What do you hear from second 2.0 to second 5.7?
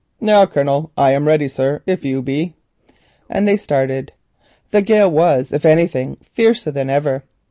you be;" and they started. The gale was, if